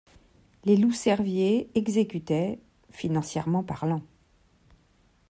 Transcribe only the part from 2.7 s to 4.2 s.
financièrement parlant